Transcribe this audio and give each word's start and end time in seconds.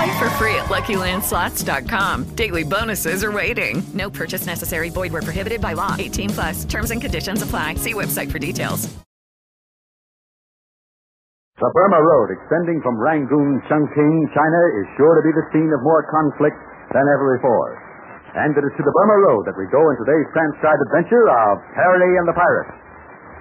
Play 0.00 0.16
for 0.16 0.32
free 0.40 0.56
at 0.56 0.72
LuckyLandSlots.com. 0.72 2.32
Daily 2.32 2.64
bonuses 2.64 3.20
are 3.20 3.36
waiting. 3.36 3.84
No 3.92 4.08
purchase 4.08 4.48
necessary. 4.48 4.88
Void 4.88 5.12
where 5.12 5.20
prohibited 5.20 5.60
by 5.60 5.76
law. 5.76 5.92
18 6.00 6.30
plus. 6.32 6.64
Terms 6.64 6.88
and 6.88 7.04
conditions 7.04 7.44
apply. 7.44 7.76
See 7.76 7.92
website 7.92 8.32
for 8.32 8.40
details. 8.40 8.88
The 11.60 11.68
Burma 11.68 12.00
Road, 12.00 12.32
extending 12.32 12.80
from 12.80 12.96
Rangoon, 12.96 13.60
Chongqing, 13.68 14.16
China, 14.32 14.60
is 14.80 14.88
sure 14.96 15.20
to 15.20 15.22
be 15.28 15.36
the 15.36 15.44
scene 15.52 15.68
of 15.68 15.84
more 15.84 16.08
conflict 16.08 16.56
than 16.96 17.04
ever 17.04 17.36
before. 17.36 17.76
And 18.40 18.56
it 18.56 18.64
is 18.64 18.72
to 18.80 18.82
the 18.88 18.94
Burma 18.96 19.20
Road 19.28 19.44
that 19.52 19.56
we 19.60 19.68
go 19.68 19.84
in 19.84 20.00
today's 20.00 20.32
transcribed 20.32 20.80
adventure 20.88 21.28
of 21.28 21.60
Terry 21.76 22.16
and 22.16 22.24
the 22.24 22.32
Pirates. 22.32 22.72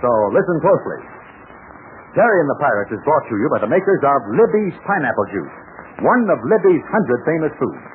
So 0.03 0.11
listen 0.35 0.59
closely. 0.59 0.99
Terry 2.19 2.43
and 2.43 2.51
the 2.51 2.59
Pirates 2.59 2.91
is 2.91 2.99
brought 3.07 3.23
to 3.31 3.35
you 3.39 3.47
by 3.47 3.63
the 3.63 3.71
makers 3.71 4.03
of 4.03 4.17
Libby's 4.35 4.75
Pineapple 4.83 5.29
Juice, 5.31 5.55
one 6.03 6.23
of 6.31 6.39
Libby's 6.47 6.85
hundred 6.87 7.19
famous 7.27 7.53
foods. 7.59 7.85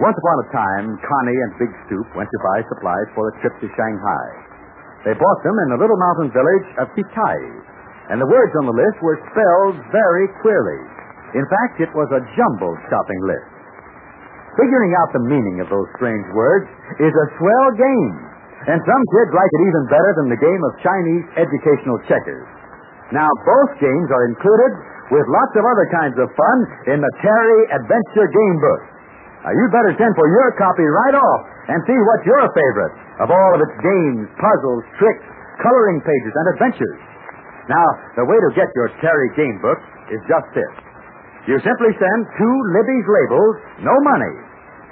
Once 0.00 0.16
upon 0.16 0.36
a 0.40 0.48
time, 0.48 0.86
Connie 0.96 1.40
and 1.44 1.52
Big 1.60 1.72
Stoop 1.84 2.08
went 2.16 2.28
to 2.32 2.40
buy 2.40 2.64
supplies 2.72 3.08
for 3.12 3.28
a 3.28 3.36
trip 3.44 3.52
to 3.60 3.68
Shanghai. 3.76 4.26
They 5.04 5.16
bought 5.16 5.40
them 5.44 5.56
in 5.64 5.68
the 5.76 5.80
little 5.80 5.96
mountain 5.96 6.32
village 6.32 6.68
of 6.80 6.92
Kitai, 6.96 7.38
and 8.12 8.20
the 8.20 8.28
words 8.28 8.52
on 8.60 8.68
the 8.68 8.76
list 8.76 8.96
were 9.04 9.20
spelled 9.32 9.76
very 9.92 10.26
queerly. 10.40 10.80
In 11.36 11.46
fact, 11.46 11.84
it 11.84 11.92
was 11.92 12.08
a 12.12 12.24
jumbled 12.36 12.80
shopping 12.88 13.22
list. 13.28 13.48
Figuring 14.58 14.92
out 14.98 15.14
the 15.14 15.24
meaning 15.24 15.62
of 15.62 15.68
those 15.70 15.88
strange 15.96 16.26
words 16.36 16.68
is 17.00 17.14
a 17.14 17.30
swell 17.38 17.68
game, 17.76 18.16
and 18.72 18.80
some 18.82 19.02
kids 19.14 19.30
like 19.32 19.52
it 19.52 19.62
even 19.68 19.84
better 19.88 20.12
than 20.20 20.28
the 20.28 20.42
game 20.42 20.62
of 20.68 20.80
Chinese 20.84 21.24
educational 21.38 21.96
checkers. 22.08 22.48
Now, 23.14 23.30
both 23.46 23.78
games 23.80 24.08
are 24.10 24.24
included 24.32 24.72
with 25.10 25.26
lots 25.26 25.54
of 25.58 25.64
other 25.66 25.86
kinds 25.90 26.16
of 26.22 26.30
fun 26.38 26.58
in 26.94 26.98
the 27.02 27.12
Terry 27.18 27.60
Adventure 27.74 28.28
Game 28.30 28.58
Book. 28.62 28.82
Now, 29.42 29.52
you'd 29.56 29.74
better 29.74 29.94
send 29.98 30.12
for 30.14 30.28
your 30.28 30.48
copy 30.54 30.86
right 30.86 31.16
off 31.18 31.40
and 31.72 31.78
see 31.88 31.96
what's 31.96 32.26
your 32.28 32.44
favorite 32.54 32.94
of 33.24 33.28
all 33.32 33.50
of 33.56 33.60
its 33.64 33.76
games, 33.82 34.28
puzzles, 34.38 34.84
tricks, 35.00 35.26
coloring 35.64 36.00
pages, 36.04 36.32
and 36.34 36.46
adventures. 36.54 37.00
Now, 37.68 37.88
the 38.20 38.26
way 38.26 38.36
to 38.36 38.50
get 38.54 38.68
your 38.76 38.90
Terry 39.00 39.30
Game 39.34 39.58
Book 39.62 39.80
is 40.12 40.20
just 40.28 40.48
this. 40.54 40.72
You 41.48 41.56
simply 41.64 41.92
send 41.96 42.20
two 42.36 42.56
Libby's 42.76 43.08
labels, 43.08 43.56
no 43.80 43.96
money, 44.04 44.34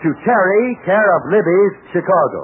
to 0.00 0.08
Terry, 0.24 0.64
care 0.86 1.08
of 1.18 1.20
Libby's, 1.28 1.74
Chicago. 1.92 2.40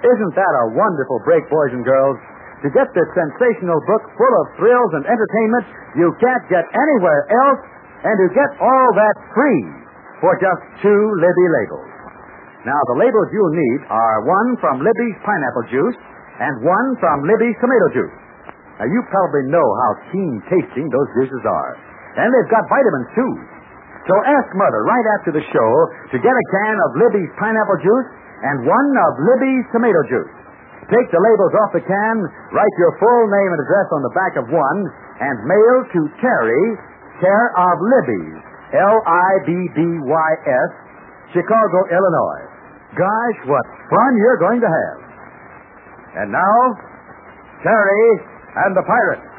Isn't 0.00 0.34
that 0.38 0.54
a 0.64 0.72
wonderful 0.72 1.20
break, 1.26 1.44
boys 1.50 1.72
and 1.74 1.84
girls? 1.84 2.16
To 2.60 2.68
get 2.68 2.92
this 2.92 3.08
sensational 3.16 3.80
book 3.88 4.04
full 4.20 4.34
of 4.44 4.46
thrills 4.60 4.92
and 5.00 5.04
entertainment 5.08 5.64
you 5.96 6.12
can't 6.20 6.44
get 6.52 6.64
anywhere 6.68 7.24
else, 7.32 7.60
and 8.04 8.16
to 8.20 8.28
get 8.36 8.50
all 8.60 8.88
that 8.96 9.16
free 9.32 9.64
for 10.20 10.32
just 10.40 10.60
two 10.84 11.02
Libby 11.20 11.48
labels. 11.48 11.88
Now, 12.68 12.80
the 12.92 13.00
labels 13.00 13.28
you'll 13.32 13.56
need 13.56 13.80
are 13.88 14.28
one 14.28 14.50
from 14.60 14.84
Libby's 14.84 15.18
pineapple 15.24 15.66
juice 15.72 15.98
and 16.40 16.60
one 16.60 16.88
from 17.00 17.24
Libby's 17.24 17.56
tomato 17.56 17.88
juice. 17.96 18.16
Now, 18.76 18.88
you 18.88 19.00
probably 19.08 19.48
know 19.48 19.64
how 19.64 19.90
keen 20.12 20.40
tasting 20.48 20.88
those 20.88 21.08
juices 21.16 21.44
are. 21.44 21.72
And 22.20 22.28
they've 22.28 22.52
got 22.52 22.68
vitamins, 22.68 23.08
too. 23.16 23.32
So 24.08 24.14
ask 24.24 24.48
Mother 24.56 24.84
right 24.84 25.06
after 25.20 25.32
the 25.36 25.44
show 25.52 25.70
to 26.12 26.16
get 26.20 26.32
a 26.32 26.44
can 26.52 26.76
of 26.88 26.90
Libby's 27.00 27.32
pineapple 27.36 27.80
juice 27.80 28.08
and 28.44 28.64
one 28.64 28.88
of 29.08 29.12
Libby's 29.20 29.64
tomato 29.72 30.00
juice. 30.08 30.32
Take 30.90 31.06
the 31.14 31.22
labels 31.22 31.54
off 31.62 31.70
the 31.70 31.86
can, 31.86 32.16
write 32.50 32.74
your 32.82 32.98
full 32.98 33.22
name 33.30 33.50
and 33.54 33.60
address 33.62 33.88
on 33.94 34.02
the 34.02 34.10
back 34.10 34.34
of 34.42 34.50
one, 34.50 34.80
and 35.22 35.38
mail 35.46 35.76
to 35.86 36.00
Terry, 36.18 36.64
care 37.22 37.48
of 37.54 37.78
Libby's, 37.78 38.42
L-I-B-B-Y-S, 38.74 40.70
Chicago, 41.30 41.78
Illinois. 41.94 42.42
Gosh, 42.98 43.38
what 43.46 43.62
fun 43.86 44.18
you're 44.18 44.42
going 44.42 44.58
to 44.58 44.66
have. 44.66 44.98
And 46.26 46.34
now, 46.34 46.58
Terry 47.62 48.06
and 48.66 48.74
the 48.74 48.82
Pirates. 48.82 49.30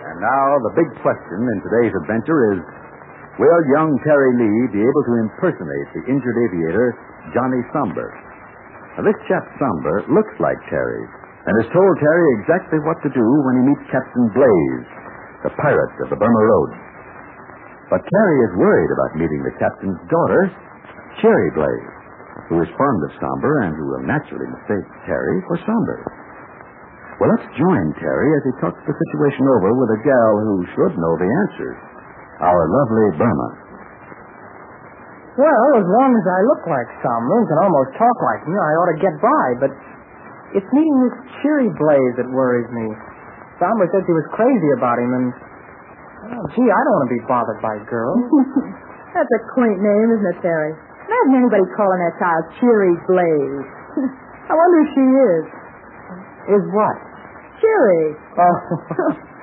And 0.00 0.16
now, 0.24 0.56
the 0.64 0.72
big 0.80 0.88
question 1.04 1.44
in 1.44 1.56
today's 1.60 1.92
adventure 1.92 2.56
is 2.56 2.64
Will 3.38 3.62
young 3.70 3.94
Terry 4.02 4.34
Lee 4.34 4.74
be 4.74 4.82
able 4.82 5.04
to 5.06 5.14
impersonate 5.22 5.88
the 5.94 6.02
injured 6.10 6.38
aviator, 6.50 6.98
Johnny 7.30 7.62
Somber? 7.70 8.10
Now, 8.98 9.06
this 9.06 9.14
chap 9.30 9.46
Somber 9.62 10.02
looks 10.10 10.34
like 10.42 10.58
Terry 10.66 11.06
and 11.46 11.54
has 11.62 11.70
told 11.70 11.92
Terry 12.02 12.26
exactly 12.42 12.82
what 12.82 12.98
to 13.06 13.14
do 13.14 13.22
when 13.46 13.62
he 13.62 13.70
meets 13.70 13.94
Captain 13.94 14.26
Blaze, 14.34 14.88
the 15.46 15.54
pirate 15.54 15.94
of 16.02 16.10
the 16.10 16.18
Burma 16.18 16.42
Road. 16.50 16.70
But 17.94 18.02
Terry 18.02 18.38
is 18.50 18.58
worried 18.58 18.90
about 18.90 19.22
meeting 19.22 19.46
the 19.46 19.54
captain's 19.62 20.02
daughter, 20.10 20.42
Cherry 21.22 21.50
Blaze, 21.54 21.94
who 22.50 22.58
is 22.58 22.68
fond 22.74 23.00
of 23.06 23.16
Somber 23.22 23.64
and 23.64 23.72
who 23.78 23.86
will 23.86 24.02
naturally 24.02 24.50
mistake 24.50 24.86
Terry 25.06 25.38
for 25.46 25.62
Somber. 25.62 25.98
Well, 27.22 27.30
let's 27.38 27.48
join 27.54 27.86
Terry 28.02 28.28
as 28.34 28.42
he 28.50 28.54
talks 28.58 28.82
the 28.82 28.98
situation 28.98 29.46
over 29.46 29.78
with 29.78 29.94
a 29.94 30.00
gal 30.02 30.32
who 30.42 30.56
should 30.74 30.94
know 30.98 31.14
the 31.22 31.30
answers. 31.46 31.87
Our 32.38 32.62
lovely 32.70 33.08
Burma. 33.18 33.48
Well, 35.38 35.68
as 35.78 35.86
long 35.86 36.10
as 36.18 36.26
I 36.26 36.40
look 36.50 36.62
like 36.66 36.88
Somber 36.98 37.34
and 37.38 37.46
can 37.46 37.58
almost 37.62 37.94
talk 37.94 38.16
like 38.26 38.42
him, 38.42 38.58
I 38.58 38.72
ought 38.78 38.90
to 38.90 38.98
get 38.98 39.14
by, 39.22 39.46
but 39.62 39.70
it's 40.54 40.66
meeting 40.74 40.98
this 41.06 41.14
cheery 41.38 41.70
Blaze 41.78 42.14
that 42.18 42.26
worries 42.30 42.66
me. 42.74 42.90
Somber 43.62 43.86
said 43.90 44.02
she 44.02 44.14
was 44.14 44.26
crazy 44.34 44.70
about 44.74 44.98
him, 44.98 45.10
and, 45.14 45.26
oh, 46.34 46.44
gee, 46.54 46.66
I 46.66 46.80
don't 46.82 46.94
want 46.98 47.06
to 47.10 47.14
be 47.14 47.24
bothered 47.26 47.60
by 47.62 47.74
girls. 47.86 48.22
That's 49.14 49.30
a 49.30 49.40
quaint 49.54 49.78
name, 49.78 50.08
isn't 50.18 50.30
it, 50.34 50.38
Terry? 50.42 50.74
Imagine 51.06 51.46
anybody 51.46 51.66
calling 51.74 52.02
that 52.02 52.14
child 52.18 52.42
Cheery 52.58 52.94
Blaze. 53.06 53.66
I 54.46 54.52
wonder 54.54 54.76
who 54.78 54.86
she 54.94 55.06
is. 55.06 55.44
Is 56.58 56.64
what? 56.74 56.96
Cheery. 57.62 58.04
Oh, 58.38 58.54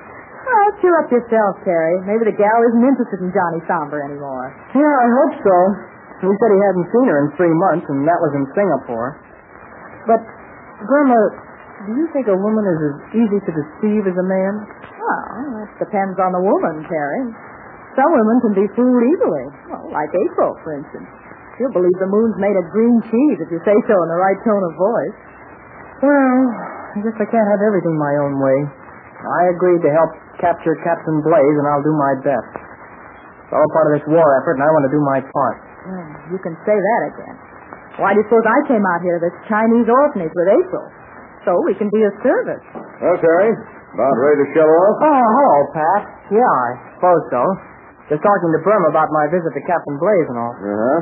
Cheer 0.82 0.96
up 1.00 1.08
yourself, 1.08 1.52
Terry. 1.64 1.96
Maybe 2.04 2.28
the 2.28 2.36
gal 2.36 2.58
isn't 2.72 2.84
interested 2.84 3.18
in 3.24 3.32
Johnny 3.32 3.60
Somber 3.64 4.02
anymore. 4.04 4.52
yeah, 4.76 4.84
I 4.84 5.08
hope 5.08 5.34
so. 5.40 5.56
He 6.20 6.32
said 6.32 6.48
he 6.52 6.60
hadn't 6.64 6.88
seen 6.92 7.06
her 7.08 7.18
in 7.24 7.28
three 7.36 7.52
months, 7.68 7.84
and 7.92 8.04
that 8.08 8.16
was 8.20 8.32
in 8.36 8.44
Singapore. 8.56 9.20
But, 10.08 10.20
Grandma, 10.88 11.20
do 11.84 11.92
you 11.92 12.08
think 12.12 12.28
a 12.32 12.36
woman 12.36 12.64
is 12.64 12.80
as 12.80 12.96
easy 13.20 13.38
to 13.40 13.52
deceive 13.52 14.04
as 14.08 14.16
a 14.16 14.26
man? 14.26 14.52
Well, 14.96 15.60
that 15.60 15.70
depends 15.76 16.16
on 16.16 16.32
the 16.32 16.40
woman, 16.40 16.88
Terry. 16.88 17.22
Some 17.96 18.10
women 18.16 18.36
can 18.44 18.54
be 18.56 18.66
fooled 18.76 19.04
easily. 19.04 19.44
Well, 19.68 19.92
like 19.92 20.08
April, 20.12 20.56
for 20.64 20.76
instance. 20.76 21.08
She'll 21.56 21.72
believe 21.72 21.96
the 22.00 22.08
moon's 22.08 22.36
made 22.36 22.56
of 22.56 22.64
green 22.72 22.96
cheese 23.08 23.38
if 23.40 23.48
you 23.48 23.60
say 23.64 23.76
so 23.88 23.94
in 23.96 24.08
the 24.12 24.20
right 24.20 24.36
tone 24.44 24.60
of 24.60 24.72
voice. 24.76 25.16
Well, 26.04 26.36
I 26.96 26.98
guess 27.00 27.16
I 27.16 27.26
can't 27.28 27.48
have 27.48 27.62
everything 27.64 27.96
my 27.96 28.14
own 28.24 28.36
way. 28.40 28.58
I 29.26 29.42
agreed 29.50 29.82
to 29.82 29.90
help 29.90 30.10
capture 30.38 30.74
Captain 30.86 31.18
Blaze, 31.26 31.56
and 31.58 31.66
I'll 31.66 31.82
do 31.82 31.94
my 31.98 32.14
best. 32.22 32.50
It's 33.46 33.54
all 33.54 33.68
part 33.74 33.90
of 33.90 33.92
this 33.98 34.06
war 34.10 34.26
effort, 34.42 34.58
and 34.58 34.64
I 34.64 34.70
want 34.70 34.84
to 34.86 34.92
do 34.94 35.02
my 35.02 35.18
part. 35.34 35.56
Hmm, 35.86 36.10
you 36.34 36.38
can 36.42 36.54
say 36.66 36.74
that 36.74 37.02
again. 37.14 37.36
Why 37.98 38.12
do 38.12 38.20
you 38.20 38.26
suppose 38.28 38.44
I 38.44 38.58
came 38.68 38.84
out 38.84 39.00
here 39.02 39.16
to 39.18 39.22
this 39.24 39.36
Chinese 39.48 39.88
orphanage 39.88 40.34
with 40.34 40.48
April? 40.52 40.84
So 41.48 41.54
we 41.64 41.72
can 41.78 41.88
be 41.94 42.02
of 42.04 42.12
service. 42.26 42.64
Well, 43.00 43.16
Terry, 43.22 43.50
about 43.54 44.14
ready 44.18 44.38
to 44.44 44.48
show 44.52 44.66
off? 44.66 44.94
Oh, 45.00 45.24
hello, 45.30 45.56
Pat. 45.72 46.02
Yeah, 46.34 46.42
I 46.42 46.70
suppose 46.98 47.22
so. 47.32 47.42
Just 48.12 48.22
talking 48.22 48.50
to 48.54 48.60
Burma 48.66 48.90
about 48.90 49.08
my 49.14 49.26
visit 49.30 49.50
to 49.50 49.62
Captain 49.66 49.96
Blaze 49.98 50.28
and 50.30 50.38
all. 50.38 50.54
Uh-huh. 50.58 51.00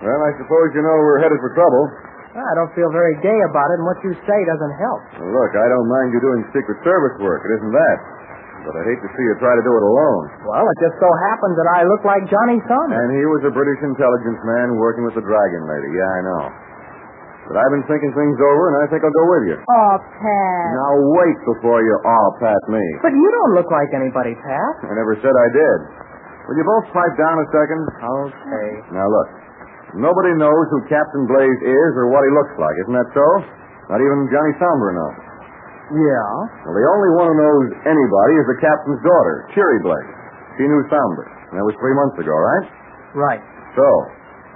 Well, 0.00 0.20
I 0.24 0.30
suppose 0.40 0.72
you 0.72 0.80
know 0.80 0.96
we're 1.04 1.20
headed 1.20 1.36
for 1.44 1.52
trouble. 1.52 1.84
I 2.30 2.52
don't 2.54 2.70
feel 2.78 2.90
very 2.94 3.18
gay 3.26 3.38
about 3.50 3.68
it, 3.74 3.76
and 3.82 3.86
what 3.90 3.98
you 4.06 4.12
say 4.22 4.38
doesn't 4.46 4.74
help. 4.78 5.00
Well, 5.18 5.32
look, 5.34 5.52
I 5.58 5.66
don't 5.66 5.88
mind 5.90 6.14
you 6.14 6.20
doing 6.22 6.40
Secret 6.54 6.78
Service 6.86 7.16
work. 7.18 7.42
It 7.42 7.52
isn't 7.58 7.74
that. 7.74 7.98
But 8.60 8.76
I 8.76 8.82
hate 8.86 9.00
to 9.00 9.10
see 9.16 9.24
you 9.24 9.34
try 9.40 9.56
to 9.56 9.64
do 9.64 9.72
it 9.72 9.84
alone. 9.88 10.22
Well, 10.44 10.62
it 10.68 10.78
just 10.84 10.94
so 11.00 11.08
happens 11.32 11.56
that 11.56 11.68
I 11.74 11.80
look 11.88 12.04
like 12.04 12.22
Johnny 12.28 12.60
Saunders. 12.68 12.92
And 12.92 13.08
he 13.16 13.24
was 13.24 13.42
a 13.48 13.52
British 13.56 13.80
intelligence 13.82 14.36
man 14.44 14.76
working 14.76 15.02
with 15.08 15.16
the 15.16 15.24
Dragon 15.24 15.62
Lady. 15.64 15.90
Yeah, 15.96 16.06
I 16.12 16.20
know. 16.22 16.42
But 17.50 17.56
I've 17.56 17.72
been 17.72 17.88
thinking 17.90 18.12
things 18.14 18.38
over, 18.38 18.62
and 18.70 18.76
I 18.84 18.86
think 18.92 19.00
I'll 19.02 19.16
go 19.16 19.26
with 19.32 19.44
you. 19.50 19.56
Oh, 19.58 19.94
Pat. 19.98 20.66
Now 20.76 20.92
wait 21.18 21.38
before 21.56 21.82
you 21.82 21.94
all 22.04 22.30
pat 22.38 22.62
me. 22.70 22.84
But 23.02 23.10
you 23.10 23.26
don't 23.26 23.52
look 23.58 23.66
like 23.72 23.90
anybody, 23.96 24.38
Pat. 24.38 24.74
I 24.86 24.94
never 24.94 25.18
said 25.18 25.34
I 25.34 25.48
did. 25.50 25.78
Will 26.46 26.56
you 26.60 26.66
both 26.68 26.86
pipe 26.94 27.14
down 27.18 27.42
a 27.42 27.46
second? 27.50 27.80
Okay. 28.06 28.68
Now 28.94 29.08
look, 29.08 29.28
nobody 29.98 30.32
knows 30.38 30.64
who 30.70 30.78
Captain 30.86 31.24
Blaze 31.26 31.60
is 31.64 31.90
or 31.98 32.10
what 32.10 32.22
he 32.22 32.30
looks 32.34 32.54
like. 32.58 32.74
Isn't 32.86 32.96
that 32.96 33.10
so? 33.14 33.26
Not 33.90 33.98
even 33.98 34.30
Johnny 34.30 34.54
Somber 34.62 34.94
knows. 34.94 35.18
Yeah? 35.90 36.30
Well, 36.62 36.76
the 36.78 36.86
only 36.86 37.10
one 37.18 37.26
who 37.34 37.36
knows 37.42 37.64
anybody 37.82 38.34
is 38.38 38.46
the 38.46 38.58
captain's 38.62 39.02
daughter, 39.02 39.50
Cheery 39.50 39.82
Blaze. 39.82 40.10
She 40.54 40.64
knew 40.70 40.82
Somber. 40.86 41.26
And 41.50 41.58
that 41.58 41.66
was 41.66 41.74
three 41.82 41.96
months 41.98 42.14
ago, 42.22 42.30
right? 42.30 42.66
Right. 43.18 43.42
So, 43.74 43.86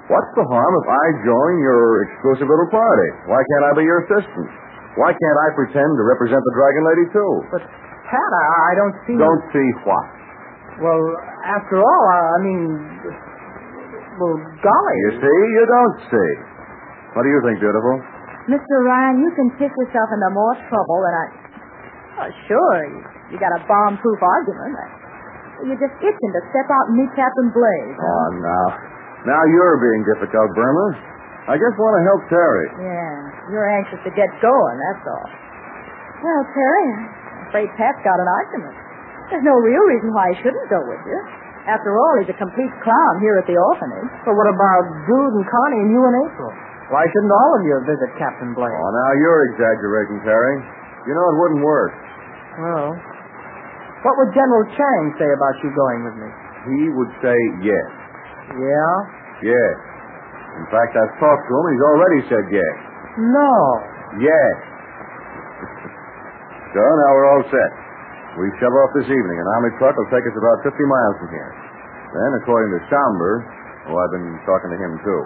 what's 0.06 0.30
the 0.38 0.46
harm 0.46 0.72
if 0.78 0.86
I 0.86 1.04
join 1.26 1.52
your 1.58 2.06
exclusive 2.06 2.46
little 2.46 2.70
party? 2.70 3.08
Why 3.26 3.42
can't 3.42 3.64
I 3.66 3.72
be 3.74 3.82
your 3.82 4.06
assistant? 4.06 4.46
Why 4.94 5.10
can't 5.10 5.38
I 5.42 5.48
pretend 5.58 5.90
to 5.98 6.04
represent 6.06 6.38
the 6.38 6.54
Dragon 6.54 6.82
Lady, 6.86 7.06
too? 7.10 7.32
But, 7.50 7.62
Pat, 8.06 8.30
I, 8.30 8.44
I 8.46 8.72
don't 8.78 8.94
see... 9.02 9.18
Don't 9.18 9.44
see 9.50 9.68
what? 9.82 10.06
Well, 10.78 11.02
after 11.50 11.82
all, 11.82 12.02
I, 12.14 12.18
I 12.22 12.38
mean... 12.46 12.62
Well, 14.20 14.36
golly. 14.62 14.96
You 15.08 15.12
see, 15.18 15.38
you 15.54 15.64
don't 15.66 15.96
see. 16.10 16.30
What 17.14 17.22
do 17.26 17.30
you 17.30 17.40
think, 17.46 17.58
beautiful? 17.62 17.94
Mr. 18.50 18.74
Ryan, 18.84 19.24
you 19.24 19.30
can 19.34 19.48
pick 19.56 19.72
yourself 19.72 20.08
into 20.12 20.28
more 20.34 20.54
trouble 20.68 20.98
than 21.02 21.14
I. 21.14 21.26
Oh, 22.14 22.30
sure, 22.46 22.78
you, 22.94 23.00
you 23.34 23.36
got 23.42 23.50
a 23.56 23.62
bomb-proof 23.66 24.20
argument. 24.22 24.74
You're 25.66 25.80
just 25.80 25.96
itching 25.98 26.32
to 26.36 26.42
step 26.52 26.68
out 26.70 26.84
and 26.92 26.94
meet 27.00 27.10
Captain 27.16 27.48
Blaze. 27.50 27.96
huh? 27.96 28.04
Oh, 28.06 28.28
now. 28.38 28.66
Now 29.24 29.42
you're 29.48 29.78
being 29.80 30.02
difficult, 30.14 30.52
Burma. 30.54 30.86
I 31.48 31.56
just 31.56 31.76
want 31.80 31.94
to 31.96 32.02
help 32.04 32.22
Terry. 32.28 32.66
Yeah, 32.84 33.50
you're 33.52 33.68
anxious 33.68 34.00
to 34.04 34.12
get 34.12 34.28
going, 34.44 34.76
that's 34.92 35.04
all. 35.08 35.28
Well, 36.20 36.42
Terry, 36.52 36.86
I'm 36.92 37.48
afraid 37.48 37.68
Pat's 37.80 38.00
got 38.04 38.16
an 38.20 38.28
argument. 38.28 38.76
There's 39.32 39.44
no 39.44 39.56
real 39.56 39.84
reason 39.88 40.12
why 40.12 40.32
he 40.32 40.36
shouldn't 40.44 40.68
go 40.68 40.80
with 40.84 41.00
you. 41.08 41.20
After 41.64 41.96
all, 41.96 42.12
he's 42.20 42.28
a 42.28 42.36
complete 42.36 42.72
clown 42.84 43.14
here 43.24 43.40
at 43.40 43.48
the 43.48 43.56
orphanage. 43.56 44.12
But 44.28 44.36
what 44.36 44.48
about 44.52 44.84
Jude 45.08 45.32
and 45.32 45.46
Connie 45.48 45.80
and 45.80 45.90
you 45.96 46.00
and 46.04 46.16
April? 46.28 46.52
Why 46.92 47.08
shouldn't 47.08 47.32
all 47.32 47.52
of 47.56 47.62
you 47.64 47.74
visit 47.88 48.10
Captain 48.20 48.52
Blaze? 48.52 48.68
Oh, 48.68 48.90
now 48.92 49.10
you're 49.16 49.42
exaggerating, 49.56 50.20
Terry. 50.28 50.56
You 51.08 51.12
know 51.16 51.24
it 51.24 51.36
wouldn't 51.40 51.62
work. 51.64 51.92
Well, 52.60 52.88
what 54.04 54.14
would 54.20 54.30
General 54.36 54.64
Chang 54.76 55.04
say 55.16 55.24
about 55.24 55.54
you 55.64 55.72
going 55.72 56.00
with 56.04 56.16
me? 56.20 56.28
He 56.68 56.80
would 56.92 57.12
say 57.24 57.38
yes. 57.64 57.88
Yeah? 58.60 58.92
Yes. 59.48 59.74
In 60.60 60.66
fact, 60.68 60.92
I've 60.92 61.16
talked 61.16 61.44
to 61.48 61.52
him. 61.56 61.64
He's 61.72 61.84
already 61.88 62.20
said 62.28 62.44
yes. 62.52 62.74
No. 63.24 63.52
Yes. 64.20 64.54
so 66.76 66.80
now 66.84 67.10
we're 67.16 67.28
all 67.32 67.44
set. 67.48 67.83
We 68.34 68.50
shove 68.58 68.74
off 68.74 68.90
this 68.98 69.06
evening. 69.06 69.36
An 69.38 69.48
army 69.54 69.70
truck 69.78 69.94
will 69.94 70.10
take 70.10 70.26
us 70.26 70.34
about 70.34 70.66
50 70.66 70.74
miles 70.74 71.16
from 71.22 71.30
here. 71.30 71.52
Then, 72.10 72.30
according 72.42 72.74
to 72.74 72.80
Somber, 72.90 73.32
oh, 73.86 73.94
I've 73.94 74.10
been 74.10 74.26
talking 74.42 74.74
to 74.74 74.78
him 74.78 74.98
too, 75.06 75.22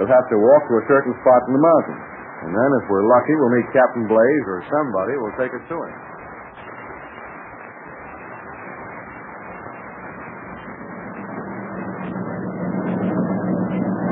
we'll 0.00 0.08
have 0.08 0.24
to 0.32 0.36
walk 0.40 0.62
to 0.72 0.74
a 0.80 0.84
certain 0.88 1.12
spot 1.20 1.40
in 1.48 1.52
the 1.52 1.60
mountains. 1.60 2.00
And 2.48 2.50
then, 2.56 2.70
if 2.80 2.84
we're 2.88 3.04
lucky, 3.04 3.32
we'll 3.36 3.52
meet 3.52 3.68
Captain 3.76 4.08
Blaze 4.08 4.44
or 4.48 4.64
somebody 4.72 5.12
who 5.16 5.20
will 5.20 5.36
take 5.36 5.52
us 5.52 5.64
to 5.68 5.76
him. 5.76 5.92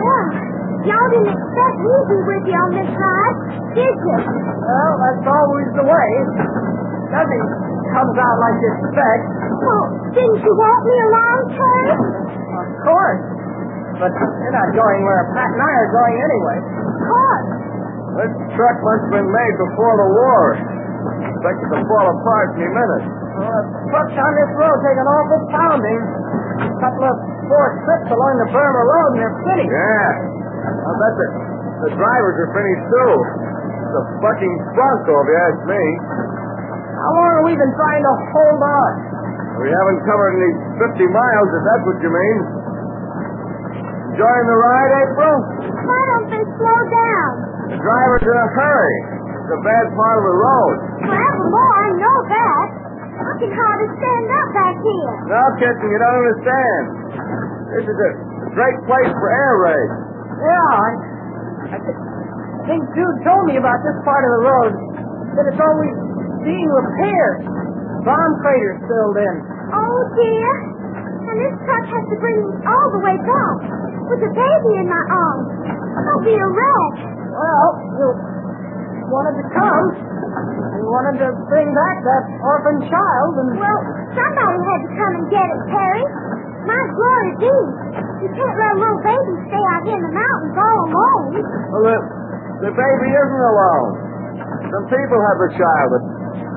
Well, 0.05 0.25
y'all 0.85 1.09
didn't 1.17 1.33
expect 1.33 1.77
me 1.81 1.93
to 1.97 2.05
be 2.13 2.19
with 2.29 2.45
you 2.45 2.59
on 2.61 2.71
this 2.77 2.93
ride, 2.93 3.39
did 3.73 3.97
you? 4.05 4.19
Well, 4.21 4.93
that's 5.01 5.27
always 5.33 5.69
the 5.81 5.87
way. 5.89 6.11
Nothing 7.09 7.72
comes 7.93 8.17
out 8.19 8.37
like 8.41 8.57
you 8.61 8.71
expect. 8.81 9.23
Well, 9.63 9.85
didn't 10.17 10.41
you 10.43 10.53
want 10.57 10.81
me 10.85 10.97
along, 11.07 11.39
Terry? 11.53 11.93
Of 11.93 12.69
course. 12.85 13.23
But 14.01 14.11
you're 14.17 14.57
not 14.57 14.71
going 14.75 15.01
where 15.07 15.23
Pat 15.37 15.51
and 15.53 15.63
I 15.63 15.73
are 15.73 15.91
going 15.93 16.17
anyway. 16.19 16.59
Of 16.59 16.97
course. 17.07 17.47
This 18.13 18.33
truck 18.59 18.77
must 18.85 19.03
have 19.09 19.15
been 19.23 19.31
made 19.31 19.55
before 19.57 19.95
the 19.97 20.09
war. 20.13 20.43
Expect 21.33 21.59
it 21.65 21.69
to 21.73 21.81
fall 21.89 22.07
apart 22.13 22.47
any 22.61 22.69
minute. 22.69 23.05
Well, 23.41 23.49
the 23.49 23.89
trucks 23.89 24.15
on 24.17 24.33
this 24.37 24.53
road 24.59 24.77
take 24.85 24.99
an 25.01 25.09
awful 25.09 25.41
pounding. 25.49 26.01
A 26.61 26.79
couple 26.83 27.05
of 27.09 27.17
four 27.49 27.67
trips 27.89 28.09
along 28.13 28.35
the 28.43 28.49
Burma 28.53 28.83
Road 28.85 29.09
and 29.17 29.19
they're 29.23 29.39
finished. 29.49 29.73
Yeah. 29.73 30.11
I'll 30.83 30.99
bet 30.99 31.15
the, 31.17 31.27
the 31.89 31.91
drivers 31.97 32.37
are 32.43 32.51
finished 32.53 32.85
too. 32.91 33.13
It's 33.83 33.97
a 33.97 34.05
fucking 34.21 34.55
bronco, 34.77 35.13
if 35.21 35.27
you 35.33 35.39
ask 35.43 35.59
me. 35.69 35.83
How 37.03 37.11
long 37.19 37.31
have 37.43 37.47
we 37.51 37.55
been 37.59 37.75
trying 37.75 38.03
to 38.07 38.13
hold 38.31 38.61
on? 38.63 38.93
We 39.59 39.69
haven't 39.75 40.01
covered 40.07 40.33
any 40.39 40.53
50 41.03 41.03
miles, 41.11 41.49
if 41.51 41.63
that's 41.67 41.85
what 41.87 41.99
you 41.99 42.11
mean. 42.15 42.39
Enjoying 44.15 44.47
the 44.47 44.59
ride, 44.59 44.93
April? 45.03 45.35
Why 45.83 46.01
don't 46.15 46.29
they 46.31 46.45
slow 46.47 46.79
down? 46.95 47.33
The 47.75 47.79
driver's 47.81 48.25
in 48.29 48.37
a 48.39 48.49
hurry. 48.55 48.97
It's 49.43 49.51
a 49.51 49.61
bad 49.67 49.87
part 49.99 50.17
of 50.21 50.25
the 50.31 50.37
road. 50.37 50.75
Forevermore, 51.03 51.75
I 51.75 51.89
know 51.99 52.19
that. 52.31 52.67
I 53.13 53.33
can 53.39 53.51
hardly 53.55 53.89
stand 53.99 54.27
up 54.31 54.49
back 54.55 54.77
here. 54.83 55.13
Now, 55.31 55.47
Captain, 55.59 55.89
you 55.91 55.99
don't 55.99 56.19
understand. 56.23 56.83
This 57.73 57.85
is 57.89 57.99
a, 57.99 58.11
a 58.47 58.51
great 58.55 58.79
place 58.87 59.11
for 59.17 59.29
air 59.33 59.55
raids. 59.63 59.95
Yeah, 60.43 60.71
I, 60.71 60.89
I, 61.73 61.77
I 61.79 62.61
think 62.69 62.83
Jude 62.95 63.19
told 63.27 63.47
me 63.49 63.57
about 63.59 63.79
this 63.83 63.97
part 64.07 64.23
of 64.23 64.31
the 64.39 64.43
road. 64.47 64.73
That 65.33 65.45
it's 65.49 65.63
always 65.63 65.95
being 66.45 66.71
repaired. 66.71 67.39
Bomb 68.03 68.33
craters 68.43 68.79
filled 68.87 69.19
in. 69.19 69.35
Oh, 69.73 69.99
dear. 70.19 70.51
And 71.33 71.37
this 71.39 71.55
truck 71.65 71.85
has 71.87 72.05
to 72.13 72.17
bring 72.19 72.39
me 72.45 72.53
all 72.67 72.89
the 72.93 73.03
way 73.03 73.17
back 73.23 73.59
with 74.11 74.21
a 74.27 74.33
baby 74.35 74.73
in 74.83 74.87
my 74.91 75.05
arms. 75.07 75.49
I'll 76.03 76.25
be 76.27 76.35
a 76.35 76.49
wreck. 76.51 76.95
Well, 77.33 77.69
you 77.97 78.07
wanted 79.09 79.37
to 79.41 79.47
come. 79.55 79.87
You 80.77 80.85
wanted 80.91 81.17
to 81.23 81.29
bring 81.47 81.71
back 81.73 81.97
that 82.03 82.25
orphan 82.43 82.79
child, 82.91 83.33
and 83.39 83.49
Well, 83.57 83.81
somebody 84.19 84.59
had 84.67 84.81
to 84.83 84.91
come 84.99 85.13
and 85.23 85.27
get 85.31 85.47
it, 85.47 85.61
Terry. 85.71 86.05
My 86.67 86.83
glory 86.95 87.33
be. 87.39 87.55
You 88.27 88.29
can't 88.35 88.57
let 88.59 88.71
a 88.75 88.79
little 88.79 89.03
baby 89.03 89.33
stay 89.51 89.63
out 89.73 89.83
here 89.87 89.99
in 89.99 90.05
the 90.07 90.15
mountains 90.15 90.55
all 90.59 90.79
alone. 90.91 91.25
Well, 91.71 91.83
the, 91.87 91.97
the 92.67 92.73
baby 92.75 93.09
isn't 93.15 93.45
alone. 93.51 93.91
Some 94.71 94.85
people 94.91 95.19
have 95.23 95.39
the 95.43 95.51
child, 95.59 95.89
but 95.93 96.03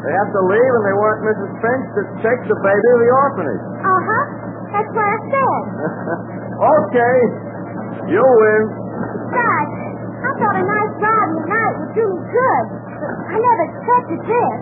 they 0.06 0.14
have 0.14 0.30
to 0.30 0.42
leave, 0.46 0.72
and 0.78 0.84
they 0.86 0.96
want 1.02 1.18
Mrs. 1.26 1.50
Finch 1.66 1.86
to 1.98 2.02
take 2.22 2.42
the 2.46 2.58
baby 2.62 2.88
to 2.94 2.98
the 3.02 3.12
orphanage. 3.26 3.64
Uh-huh. 3.82 4.24
That's 4.70 4.92
what 4.94 5.08
I 5.10 5.18
said. 5.34 5.62
okay. 6.86 7.18
You 8.14 8.22
win. 8.22 8.62
Gosh, 9.34 9.74
I 10.22 10.30
thought 10.38 10.56
a 10.62 10.66
nice 10.66 10.94
ride 11.02 11.30
in 11.34 11.36
the 11.42 11.48
night 11.50 11.74
would 11.82 11.94
do 11.98 12.06
me 12.06 12.22
good. 12.22 12.66
But 13.02 13.34
I 13.34 13.36
never 13.42 13.64
expected 13.66 14.20
this. 14.30 14.56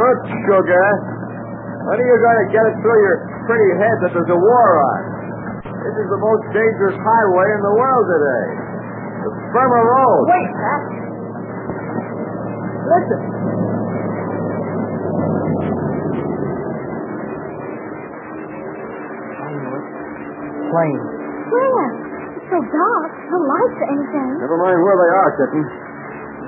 Look, 0.00 0.18
Sugar. 0.48 0.88
When 1.86 1.94
are 2.00 2.08
you 2.08 2.18
going 2.18 2.40
to 2.42 2.48
get 2.50 2.64
it 2.66 2.76
through 2.82 3.00
your 3.04 3.16
pretty 3.46 3.70
head 3.78 3.96
that 4.02 4.10
there's 4.16 4.32
a 4.32 4.40
war 4.40 4.68
on? 4.80 5.00
This 5.86 5.94
is 6.02 6.08
the 6.10 6.18
most 6.18 6.42
dangerous 6.50 6.96
highway 6.98 7.46
in 7.52 7.60
the 7.62 7.74
world 7.78 8.04
today. 8.10 8.46
The 9.22 9.30
Burma 9.54 9.80
Road. 9.86 10.22
wait, 10.26 10.50
Pat. 10.56 10.82
Listen. 12.86 13.20
Plane. 20.76 21.00
Where? 21.56 21.88
It's 22.36 22.48
so 22.52 22.58
dark. 22.60 23.10
No 23.32 23.38
lights 23.48 23.78
or 23.80 23.88
anything. 23.96 24.30
Never 24.44 24.60
mind 24.60 24.76
where 24.84 24.98
they 25.00 25.10
are, 25.16 25.30
Kitten. 25.40 25.62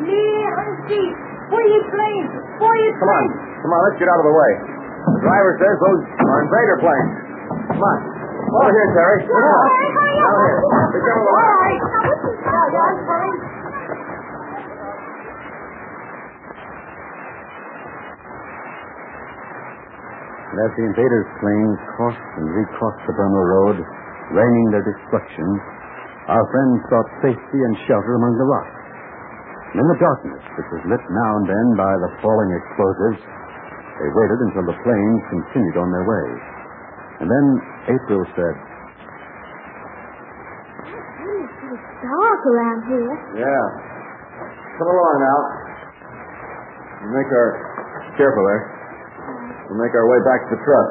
Near 0.05 0.51
and 0.53 0.75
deep. 0.85 1.17
For 1.49 1.63
your 1.65 1.85
plane. 1.89 2.27
For 2.61 2.73
your 2.77 2.93
Come 3.01 3.09
on. 3.09 3.25
Come 3.65 3.73
on, 3.73 3.81
let's 3.89 3.97
get 3.97 4.05
out 4.13 4.21
of 4.21 4.29
the 4.29 4.37
way. 4.37 4.53
The 5.17 5.21
driver 5.25 5.53
says 5.65 5.75
those 5.81 6.01
are 6.29 6.39
invader 6.45 6.77
planes. 6.85 7.13
Come 7.73 7.81
on. 7.89 7.99
Over 8.53 8.69
here, 8.69 8.89
Terry. 8.93 9.19
Come 9.25 9.33
on. 9.33 9.65
Hurry, 9.65 9.89
hurry 9.97 10.17
up. 10.21 10.29
Down 10.29 10.45
here. 10.45 10.61
Be 10.93 10.99
careful 11.09 11.25
of 11.25 11.25
the 11.25 11.33
All 11.33 11.41
line. 11.41 11.57
right. 11.57 11.81
Now, 12.53 12.65
what's 12.69 13.01
this 13.01 13.09
Terry? 13.09 13.33
And 20.49 20.57
as 20.65 20.71
the 20.81 20.85
invaders' 20.89 21.29
planes 21.45 21.79
crossed 21.97 22.25
and 22.41 22.47
recrossed 22.49 23.03
the 23.05 23.13
Burma 23.13 23.43
Road, 23.45 23.79
raining 24.33 24.67
their 24.73 24.85
destruction, 24.85 25.49
our 26.29 26.45
friends 26.53 26.77
sought 26.93 27.09
safety 27.25 27.59
and 27.65 27.75
shelter 27.89 28.13
among 28.21 28.35
the 28.37 28.49
rocks. 28.49 28.77
And 29.73 29.77
in 29.85 29.87
the 29.89 30.01
darkness, 30.01 30.43
which 30.57 30.69
was 30.77 30.83
lit 30.89 31.05
now 31.13 31.31
and 31.41 31.47
then 31.49 31.67
by 31.77 31.93
the 32.01 32.11
falling 32.25 32.51
explosives, 32.57 33.21
they 33.21 34.09
waited 34.13 34.39
until 34.49 34.65
the 34.69 34.79
planes 34.81 35.21
continued 35.29 35.77
on 35.77 35.89
their 35.93 36.07
way. 36.09 36.29
And 37.21 37.27
then 37.29 37.45
April 37.99 38.23
said, 38.33 38.55
It's 41.69 41.87
dark 42.01 42.41
around 42.47 42.81
here. 42.89 43.13
Yeah. 43.43 43.65
Come 44.79 44.89
along 44.89 45.17
now. 45.19 45.39
We'll 47.03 47.17
make 47.19 47.31
our... 47.33 47.51
Careful 48.15 48.45
there. 48.51 48.63
We'll 49.71 49.79
make 49.83 49.95
our 49.95 50.07
way 50.11 50.21
back 50.27 50.41
to 50.47 50.51
the 50.55 50.61
truck. 50.63 50.91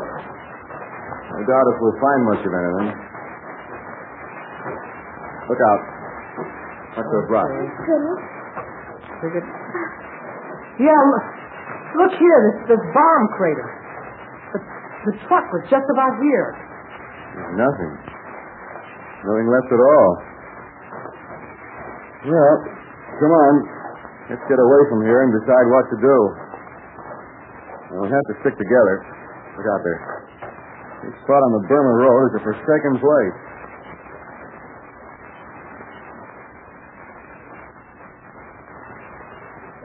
I 1.27 1.39
doubt 1.43 1.65
if 1.71 1.77
we'll 1.79 1.99
find 1.99 2.21
much 2.27 2.41
of 2.43 2.53
anything. 2.55 3.06
Look 5.47 5.61
out. 5.63 5.81
Those 6.97 7.27
rocks. 7.29 7.51
Goodness. 7.87 8.21
Is 9.27 9.33
it... 9.37 9.45
Yeah, 10.77 11.01
look, 11.09 11.25
look 12.05 12.13
here, 12.19 12.39
this, 12.45 12.77
this 12.77 12.83
bomb 12.93 13.23
crater. 13.33 13.65
The, 14.53 14.59
the 15.09 15.13
truck 15.25 15.45
was 15.49 15.63
just 15.73 15.87
about 15.89 16.13
here. 16.21 16.53
Nothing. 17.57 17.93
Nothing 19.25 19.47
left 19.49 19.69
at 19.73 19.81
all. 19.81 20.11
Well, 22.27 22.55
come 23.17 23.33
on. 23.33 23.53
Let's 24.29 24.43
get 24.51 24.59
away 24.59 24.81
from 24.91 25.01
here 25.07 25.23
and 25.23 25.31
decide 25.39 25.65
what 25.71 25.85
to 25.87 25.97
do. 26.03 26.17
We'll 27.95 28.11
have 28.11 28.27
to 28.27 28.35
stick 28.43 28.53
together. 28.59 28.95
Look 29.55 29.67
out 29.71 29.81
there. 29.81 30.01
This 31.07 31.15
spot 31.23 31.39
on 31.39 31.51
the 31.61 31.63
Burma 31.71 31.93
Road 32.03 32.21
is 32.27 32.33
a 32.35 32.43
forsaken 32.43 32.99
place. 32.99 33.37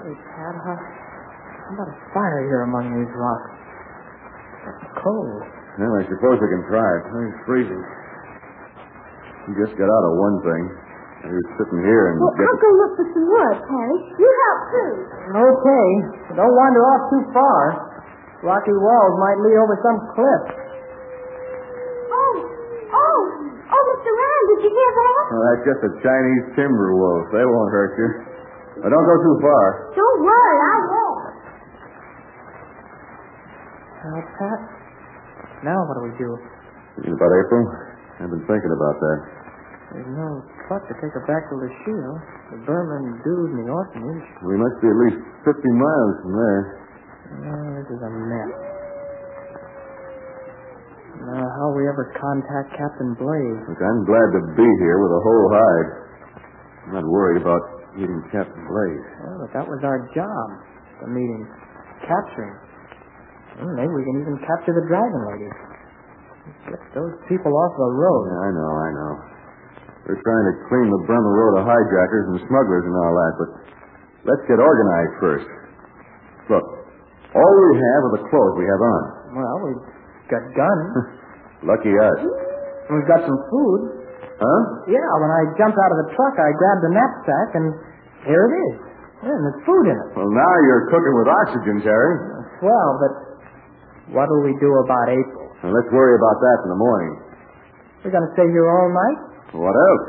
Hey, 0.02 0.19
Pat, 0.19 0.54
how, 0.66 0.75
how 1.72 1.80
about 1.80 1.88
a 1.88 1.98
fire 2.12 2.40
here 2.52 2.62
among 2.68 2.84
these 2.92 3.08
rocks? 3.16 3.48
It's 4.68 4.92
cold. 5.00 5.40
Well, 5.80 5.92
I 5.96 6.04
suppose 6.04 6.36
we 6.36 6.48
can 6.52 6.64
try 6.68 6.84
it. 6.84 7.02
It's 7.32 7.40
freezing. 7.48 7.80
You 9.48 9.52
just 9.56 9.72
got 9.80 9.88
out 9.88 10.04
of 10.04 10.12
one 10.20 10.36
thing. 10.44 10.62
You're 11.32 11.48
sitting 11.56 11.80
here 11.80 12.12
and 12.12 12.20
Well, 12.20 12.34
get... 12.36 12.44
I'll 12.44 12.60
go 12.60 12.70
look 12.76 12.92
for 12.98 13.06
some 13.14 13.24
wood, 13.24 13.56
Terry. 13.64 13.98
You 14.20 14.28
help 14.28 14.60
too. 14.68 14.92
Okay, 15.32 15.88
don't 16.36 16.54
wander 16.60 16.82
off 16.82 17.02
too 17.08 17.24
far. 17.32 17.60
Rocky 18.42 18.74
walls 18.74 19.14
might 19.22 19.38
lead 19.40 19.56
over 19.56 19.76
some 19.80 19.98
cliff. 20.12 20.42
Oh, 22.10 22.34
oh, 22.90 23.20
oh, 23.70 23.82
Mr. 23.96 24.10
Ryan, 24.12 24.44
did 24.50 24.60
you 24.66 24.72
hear 24.76 24.92
that? 24.92 25.22
Well, 25.30 25.42
that's 25.48 25.64
just 25.72 25.80
a 25.88 25.92
Chinese 26.04 26.44
timber 26.58 26.90
wolf. 26.98 27.30
They 27.32 27.46
won't 27.46 27.70
hurt 27.72 27.94
you. 27.96 28.08
But 28.82 28.90
don't 28.90 29.06
go 29.06 29.16
too 29.24 29.36
far. 29.40 29.64
Don't 29.94 30.20
worry, 30.26 30.58
I 30.58 30.76
won't. 30.90 31.22
Well, 34.12 34.21
Pat, 34.37 34.61
now 35.64 35.78
what 35.88 35.97
do 35.97 36.02
we 36.04 36.12
do? 36.21 36.31
Thinking 37.00 37.16
about 37.16 37.33
April? 37.33 37.64
I've 38.21 38.28
been 38.28 38.45
thinking 38.45 38.73
about 38.76 38.97
that. 39.00 39.19
There's 39.97 40.12
no 40.12 40.28
truck 40.69 40.85
to 40.88 40.95
take 41.00 41.12
her 41.16 41.25
back 41.25 41.49
to 41.49 41.54
Lachille. 41.57 42.16
The 42.52 42.61
Burman 42.69 43.25
dude 43.25 43.57
in 43.57 43.64
the 43.64 43.69
orphanage. 43.73 44.25
We 44.45 44.61
must 44.61 44.76
be 44.85 44.88
at 44.92 44.99
least 45.09 45.21
50 45.49 45.64
miles 45.81 46.14
from 46.21 46.33
there. 46.37 46.62
Oh, 47.33 47.69
this 47.81 47.88
is 47.88 48.00
a 48.04 48.12
mess. 48.12 48.52
Now, 51.33 51.45
how 51.49 51.66
we 51.73 51.88
ever 51.88 52.12
contact 52.12 52.76
Captain 52.76 53.16
Blaze? 53.16 53.61
Look, 53.69 53.81
I'm 53.81 54.02
glad 54.04 54.28
to 54.37 54.42
be 54.52 54.69
here 54.85 54.99
with 55.00 55.12
a 55.12 55.23
whole 55.25 55.47
hide. 55.57 55.88
I'm 56.85 56.92
not 57.00 57.07
worried 57.09 57.40
about 57.40 57.62
meeting 57.97 58.21
Captain 58.28 58.64
Blaze. 58.69 59.07
Well, 59.25 59.38
but 59.40 59.50
that 59.57 59.64
was 59.64 59.81
our 59.85 60.04
job. 60.12 60.47
The 61.00 61.09
meeting. 61.09 61.49
Capturing. 62.04 62.57
Well, 63.61 63.73
maybe 63.76 63.92
we 63.92 64.04
can 64.06 64.16
even 64.25 64.37
capture 64.47 64.73
the 64.73 64.87
dragon 64.88 65.21
lady. 65.28 65.50
Get 66.73 66.80
those 66.97 67.14
people 67.28 67.52
off 67.52 67.73
the 67.76 67.90
road. 67.92 68.25
Yeah, 68.32 68.40
I 68.47 68.50
know, 68.54 68.73
I 68.73 68.90
know. 68.97 69.12
We're 70.09 70.18
trying 70.18 70.47
to 70.50 70.54
clean 70.66 70.88
the 70.90 71.02
Burma 71.06 71.30
Road 71.30 71.52
of 71.62 71.64
hijackers 71.68 72.26
and 72.35 72.38
smugglers 72.50 72.82
and 72.82 72.94
all 72.99 73.14
that, 73.14 73.32
but 73.38 73.49
let's 74.26 74.44
get 74.50 74.59
organized 74.59 75.14
first. 75.23 75.47
Look, 76.50 76.66
all 77.38 77.52
we 77.54 77.78
have 77.78 78.00
are 78.11 78.14
the 78.18 78.25
clothes 78.26 78.54
we 78.59 78.66
have 78.66 78.82
on. 78.82 79.02
Well, 79.38 79.56
we've 79.62 79.85
got 80.26 80.42
guns. 80.59 80.90
Lucky 81.71 81.94
us. 81.94 82.18
We've 82.90 83.06
got 83.06 83.23
some 83.23 83.38
food. 83.47 83.80
Huh? 84.42 84.61
Yeah, 84.90 85.09
when 85.23 85.30
I 85.30 85.54
jumped 85.54 85.78
out 85.78 85.92
of 85.94 85.99
the 86.02 86.09
truck, 86.18 86.35
I 86.35 86.50
grabbed 86.50 86.82
a 86.82 86.92
knapsack, 86.99 87.49
and 87.62 87.66
here 88.26 88.42
it 88.42 88.54
is. 88.59 88.75
Yeah, 89.23 89.30
and 89.38 89.42
there's 89.47 89.62
food 89.62 89.87
in 89.87 89.94
it. 89.94 90.09
Well, 90.18 90.35
now 90.35 90.54
you're 90.66 90.90
cooking 90.90 91.14
with 91.14 91.28
oxygen, 91.30 91.76
Terry. 91.87 92.14
Well, 92.59 92.90
but 92.99 93.12
what 94.12 94.28
do 94.28 94.37
we 94.45 94.52
do 94.61 94.71
about 94.85 95.07
April? 95.09 95.45
Now, 95.64 95.71
let's 95.73 95.90
worry 95.92 96.14
about 96.16 96.37
that 96.40 96.59
in 96.64 96.69
the 96.73 96.81
morning. 96.81 97.12
We're 98.04 98.14
going 98.14 98.26
to 98.26 98.35
stay 98.35 98.49
here 98.50 98.66
all 98.66 98.90
night? 98.90 99.19
What 99.57 99.76
else? 99.76 100.07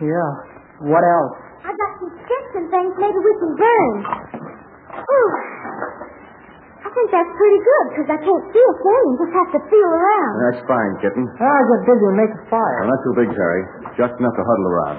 Yeah. 0.00 0.30
What 0.86 1.02
else? 1.02 1.34
I 1.66 1.70
got 1.74 1.90
some 1.98 2.12
sticks 2.14 2.52
and 2.56 2.66
things 2.70 2.92
maybe 3.00 3.18
we 3.18 3.32
can 3.42 3.52
burn. 3.58 3.92
Ooh. 5.02 5.30
I 6.86 6.88
think 6.94 7.08
that's 7.10 7.32
pretty 7.36 7.60
good 7.60 7.84
because 7.92 8.08
I 8.14 8.18
can't 8.22 8.44
see 8.54 8.62
a 8.62 8.74
thing 8.80 9.04
just 9.18 9.34
have 9.34 9.50
to 9.58 9.60
feel 9.66 9.90
around. 9.90 10.32
That's 10.46 10.62
fine, 10.70 10.92
kitten. 11.02 11.24
I'll 11.42 11.66
get 11.74 11.80
busy 11.90 12.06
and 12.06 12.16
make 12.22 12.32
a 12.32 12.42
fire. 12.48 12.78
Well, 12.86 12.92
not 12.94 13.00
too 13.02 13.14
big, 13.18 13.28
Terry. 13.34 13.62
Just 13.98 14.14
enough 14.16 14.36
to 14.38 14.44
huddle 14.46 14.68
around. 14.70 14.96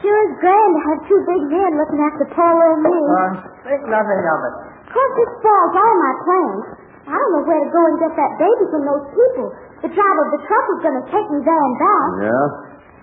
Sure 0.00 0.18
is 0.26 0.34
grand 0.40 0.72
to 0.72 0.80
have 0.88 0.98
two 1.04 1.20
big 1.28 1.42
men 1.52 1.70
looking 1.76 2.00
after 2.00 2.24
poor 2.32 2.54
old 2.54 2.80
me. 2.80 2.96
Uh, 2.96 3.28
think 3.68 3.82
nothing 3.92 4.22
of 4.24 4.38
it. 4.48 4.54
Of 4.86 4.90
course, 4.94 5.12
this 5.20 5.30
spoils 5.42 5.74
all 5.76 5.94
my 6.00 6.12
plans. 6.24 6.64
I 7.06 7.14
don't 7.14 7.30
know 7.38 7.44
where 7.46 7.62
to 7.62 7.70
go 7.70 7.82
and 7.86 7.96
get 8.02 8.12
that 8.18 8.32
baby 8.42 8.64
from 8.74 8.82
those 8.82 9.06
people. 9.14 9.46
The 9.86 9.90
driver 9.94 10.22
of 10.26 10.30
the 10.34 10.42
truck 10.42 10.66
is 10.74 10.80
going 10.82 10.98
to 10.98 11.06
take 11.10 11.26
me 11.30 11.38
there 11.46 11.62
and 11.62 11.76
back. 11.78 12.08
Yeah? 12.26 12.46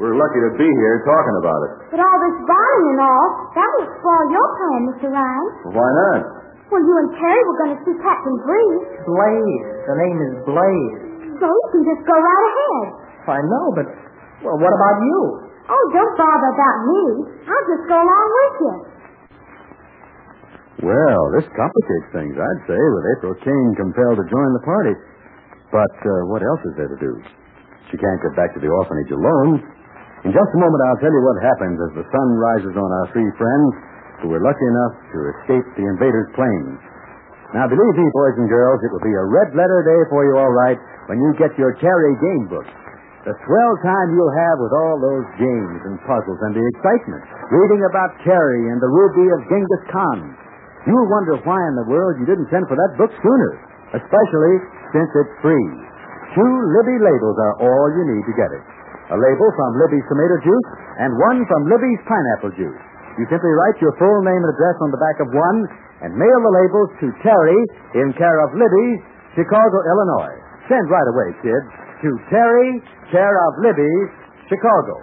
We're 0.01 0.17
lucky 0.17 0.39
to 0.43 0.51
be 0.59 0.67
here 0.67 0.95
talking 1.07 1.37
about 1.39 1.59
it. 1.63 1.71
But 1.95 1.99
all 2.03 2.17
this 2.25 2.37
bombing 2.43 2.87
and 2.97 2.99
all, 2.99 3.27
that 3.55 3.69
will 3.77 3.89
spoil 3.93 4.25
your 4.33 4.47
plan, 4.57 4.79
Mr. 4.91 5.07
Ryan. 5.13 5.45
Well, 5.69 5.73
why 5.79 5.89
not? 5.93 6.21
Well, 6.73 6.81
you 6.81 6.93
and 6.97 7.09
Terry 7.13 7.41
were 7.45 7.57
going 7.63 7.73
to 7.77 7.81
see 7.85 7.95
Captain 8.01 8.35
Breeze. 8.43 8.83
Blaze. 9.05 9.65
The 9.85 9.95
name 10.01 10.17
is 10.25 10.33
Blaze. 10.49 10.95
So 11.37 11.45
you 11.45 11.65
can 11.71 11.83
just 11.85 12.03
go 12.09 12.15
right 12.17 12.45
ahead. 12.49 12.85
I 13.23 13.39
know, 13.45 13.65
but 13.77 13.87
well, 14.43 14.57
what 14.59 14.73
about 14.73 14.97
you? 15.05 15.19
Oh, 15.69 15.83
don't 15.95 16.15
bother 16.19 16.49
about 16.51 16.77
me. 16.89 17.01
I'll 17.47 17.67
just 17.71 17.85
go 17.87 17.95
along 17.95 18.27
with 18.33 18.55
you. 18.59 18.73
Well, 20.81 21.23
this 21.37 21.45
complicates 21.53 22.09
things, 22.17 22.33
I'd 22.33 22.63
say, 22.65 22.81
with 22.81 23.05
April 23.17 23.35
Kane 23.45 23.71
compelled 23.77 24.17
to 24.17 24.25
join 24.25 24.49
the 24.57 24.65
party. 24.65 24.95
But 25.69 25.95
uh, 26.01 26.25
what 26.33 26.41
else 26.41 26.61
is 26.65 26.73
there 26.77 26.89
to 26.89 26.99
do? 27.01 27.13
She 27.93 27.97
can't 28.01 28.21
get 28.25 28.33
back 28.33 28.57
to 28.57 28.61
the 28.61 28.73
orphanage 28.73 29.13
alone. 29.13 29.61
In 30.25 30.31
just 30.33 30.51
a 30.55 30.59
moment, 30.59 30.81
I'll 30.89 31.01
tell 31.03 31.13
you 31.13 31.21
what 31.21 31.37
happens 31.45 31.77
as 31.77 31.91
the 31.93 32.07
sun 32.09 32.27
rises 32.41 32.73
on 32.73 32.89
our 32.89 33.07
three 33.13 33.29
friends 33.37 33.69
who 34.25 34.33
were 34.33 34.41
lucky 34.41 34.65
enough 34.65 34.93
to 35.13 35.17
escape 35.37 35.67
the 35.77 35.85
invaders' 35.85 36.31
planes. 36.33 36.79
Now, 37.53 37.69
believe 37.69 37.93
me, 37.93 38.07
boys 38.09 38.37
and 38.41 38.49
girls, 38.49 38.81
it 38.81 38.89
will 38.89 39.05
be 39.05 39.13
a 39.13 39.29
red 39.29 39.53
letter 39.53 39.85
day 39.85 40.01
for 40.09 40.25
you, 40.25 40.41
all 40.41 40.55
right, 40.57 40.79
when 41.05 41.21
you 41.21 41.37
get 41.37 41.53
your 41.59 41.77
Terry 41.77 42.17
game 42.17 42.49
book. 42.49 42.65
The 43.29 43.35
swell 43.45 43.73
time 43.85 44.09
you'll 44.15 44.37
have 44.49 44.57
with 44.57 44.73
all 44.73 44.97
those 44.97 45.27
games 45.37 45.79
and 45.85 46.01
puzzles 46.03 46.41
and 46.49 46.57
the 46.57 46.65
excitement, 46.75 47.23
reading 47.53 47.85
about 47.85 48.17
Terry 48.25 48.73
and 48.73 48.81
the 48.81 48.89
ruby 48.89 49.27
of 49.31 49.39
Genghis 49.47 49.83
Khan. 49.93 50.19
You'll 50.83 51.07
wonder 51.07 51.39
why 51.47 51.59
in 51.71 51.75
the 51.79 51.87
world 51.87 52.19
you 52.19 52.27
didn't 52.27 52.51
send 52.51 52.67
for 52.67 52.75
that 52.75 52.99
book 52.99 53.11
sooner, 53.23 53.51
especially 53.95 54.55
since 54.91 55.09
it's 55.15 55.35
free. 55.39 55.67
Two 56.35 56.53
Libby 56.75 56.97
labels 56.99 57.37
are 57.39 57.55
all 57.63 57.87
you 57.95 58.03
need 58.03 58.25
to 58.27 58.35
get 58.35 58.51
it. 58.51 58.63
A 59.11 59.17
label 59.19 59.47
from 59.55 59.79
Libby's 59.79 60.03
tomato 60.11 60.37
juice 60.43 60.69
and 60.99 61.11
one 61.19 61.39
from 61.47 61.71
Libby's 61.71 62.01
pineapple 62.03 62.53
juice. 62.59 62.81
You 63.15 63.29
simply 63.29 63.53
write 63.53 63.77
your 63.79 63.93
full 64.01 64.19
name 64.25 64.41
and 64.41 64.51
address 64.51 64.77
on 64.81 64.89
the 64.89 64.99
back 64.99 65.17
of 65.21 65.29
one 65.29 65.59
and 66.03 66.11
mail 66.17 66.39
the 66.41 66.53
labels 66.57 66.89
to 66.99 67.07
Terry 67.21 67.59
in 67.95 68.11
care 68.17 68.39
of 68.43 68.51
Libby, 68.57 68.89
Chicago, 69.37 69.77
Illinois. 69.87 70.35
Send 70.67 70.89
right 70.89 71.07
away, 71.07 71.29
kids, 71.45 71.67
to 72.03 72.09
Terry, 72.27 72.81
care 73.13 73.37
of 73.47 73.51
Libby, 73.61 73.93
Chicago. 74.49 74.95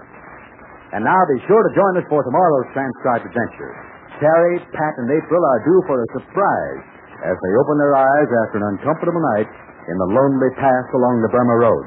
And 0.93 1.07
now 1.07 1.21
be 1.31 1.39
sure 1.47 1.63
to 1.63 1.73
join 1.73 2.03
us 2.03 2.07
for 2.11 2.21
tomorrow's 2.27 2.69
transcribed 2.75 3.31
adventure. 3.31 3.90
Terry, 4.21 4.61
Pat, 4.77 4.95
and 5.01 5.09
April 5.09 5.43
are 5.43 5.65
due 5.65 5.81
for 5.89 5.97
a 6.05 6.09
surprise 6.13 6.83
as 7.25 7.37
they 7.41 7.53
open 7.57 7.77
their 7.81 7.97
eyes 7.97 8.29
after 8.45 8.61
an 8.61 8.77
uncomfortable 8.77 9.21
night 9.37 9.49
in 9.89 9.97
the 9.97 10.09
lonely 10.13 10.53
pass 10.61 10.87
along 10.95 11.25
the 11.25 11.33
Burma 11.33 11.57
Road. 11.57 11.85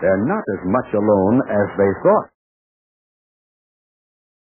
They're 0.00 0.24
not 0.24 0.44
as 0.46 0.62
much 0.64 0.88
alone 0.94 1.42
as 1.50 1.68
they 1.76 1.90
thought. 2.02 2.30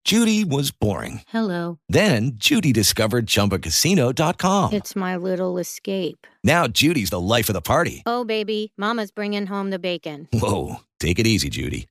Judy 0.05 0.43
was 0.43 0.71
boring. 0.71 1.21
Hello. 1.27 1.77
Then 1.87 2.31
Judy 2.35 2.73
discovered 2.73 3.27
ChumbaCasino.com. 3.27 4.73
It's 4.73 4.95
my 4.95 5.15
little 5.15 5.57
escape. 5.57 6.25
Now 6.43 6.67
Judy's 6.67 7.11
the 7.11 7.19
life 7.19 7.47
of 7.49 7.53
the 7.53 7.61
party. 7.61 8.01
Oh, 8.05 8.23
baby, 8.23 8.73
Mama's 8.77 9.11
bringing 9.11 9.45
home 9.45 9.69
the 9.69 9.79
bacon. 9.79 10.27
Whoa, 10.33 10.77
take 10.99 11.19
it 11.19 11.27
easy, 11.27 11.49
Judy. 11.49 11.87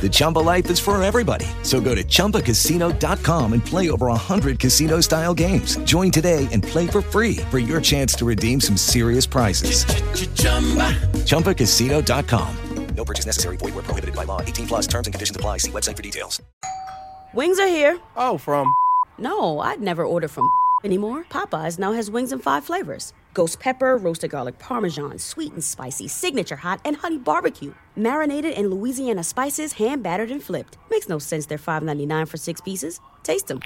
The 0.00 0.08
Chumba 0.10 0.38
life 0.38 0.70
is 0.70 0.78
for 0.78 1.02
everybody. 1.02 1.46
So 1.62 1.80
go 1.80 1.94
to 1.96 2.04
ChumbaCasino.com 2.04 3.52
and 3.54 3.64
play 3.64 3.90
over 3.90 4.06
100 4.06 4.60
casino 4.60 5.00
style 5.00 5.34
games. 5.34 5.76
Join 5.78 6.12
today 6.12 6.46
and 6.52 6.62
play 6.62 6.86
for 6.86 7.00
free 7.02 7.38
for 7.50 7.58
your 7.58 7.80
chance 7.80 8.14
to 8.16 8.24
redeem 8.24 8.60
some 8.60 8.76
serious 8.76 9.26
prizes. 9.26 9.84
ChumbaCasino.com. 11.24 12.56
No 12.96 13.04
purchase 13.04 13.26
necessary. 13.26 13.56
Void 13.58 13.74
where 13.74 13.82
prohibited 13.84 14.14
by 14.14 14.24
law. 14.24 14.40
18 14.40 14.66
plus 14.68 14.86
terms 14.86 15.06
and 15.06 15.12
conditions 15.12 15.36
apply. 15.36 15.58
See 15.58 15.70
website 15.70 15.96
for 15.96 16.02
details. 16.02 16.40
Wings 17.34 17.58
are 17.58 17.68
here. 17.68 18.00
Oh, 18.16 18.38
from? 18.38 18.74
No, 19.18 19.58
I'd 19.60 19.80
never 19.80 20.06
order 20.06 20.28
from 20.28 20.48
anymore. 20.84 21.24
Popeyes 21.30 21.78
now 21.78 21.92
has 21.92 22.10
wings 22.10 22.32
in 22.32 22.38
five 22.38 22.64
flavors 22.64 23.12
ghost 23.36 23.60
pepper, 23.60 23.98
roasted 23.98 24.30
garlic 24.30 24.58
parmesan, 24.58 25.18
sweet 25.18 25.52
and 25.52 25.62
spicy, 25.62 26.08
signature 26.08 26.56
hot, 26.56 26.80
and 26.86 26.96
honey 26.96 27.18
barbecue. 27.18 27.72
Marinated 27.94 28.54
in 28.54 28.70
Louisiana 28.70 29.22
spices, 29.22 29.74
hand 29.74 30.02
battered 30.02 30.30
and 30.30 30.42
flipped. 30.42 30.78
Makes 30.90 31.08
no 31.08 31.18
sense 31.18 31.44
they're 31.44 31.58
$5.99 31.58 32.28
for 32.28 32.38
six 32.38 32.62
pieces. 32.62 32.98
Taste 33.22 33.48
them. 33.48 33.60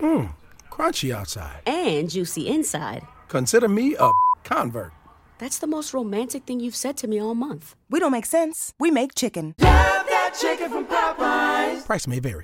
Mmm, 0.00 0.34
crunchy 0.70 1.12
outside. 1.12 1.60
And 1.66 2.08
juicy 2.08 2.46
inside. 2.46 3.02
Consider 3.26 3.68
me 3.68 3.96
a 3.98 4.12
convert. 4.44 4.92
That's 5.38 5.58
the 5.58 5.66
most 5.66 5.94
romantic 5.94 6.44
thing 6.44 6.60
you've 6.60 6.76
said 6.76 6.96
to 6.98 7.08
me 7.08 7.20
all 7.20 7.34
month. 7.34 7.74
We 7.90 7.98
don't 8.00 8.12
make 8.12 8.26
sense. 8.26 8.74
We 8.78 8.90
make 8.90 9.14
chicken. 9.14 9.54
Love 9.60 10.06
that 10.06 10.36
chicken 10.40 10.70
from 10.70 10.86
Popeyes. 10.86 11.86
Price 11.86 12.06
may 12.06 12.20
vary. 12.20 12.36